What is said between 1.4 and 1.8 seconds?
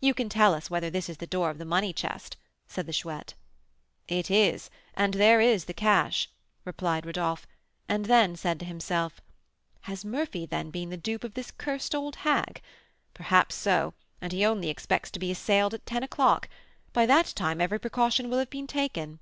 of the